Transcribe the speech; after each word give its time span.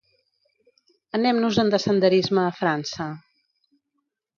Anem-nos-en 1.19 1.71
de 1.75 1.83
senderisme 1.85 2.43
a 2.49 2.57
França. 2.65 3.11